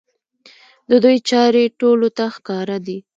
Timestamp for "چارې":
1.29-1.63